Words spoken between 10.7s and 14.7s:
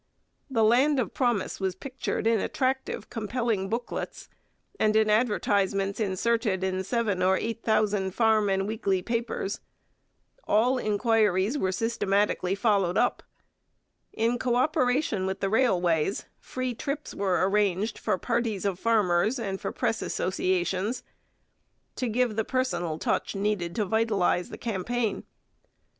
inquiries were systematically followed up. In co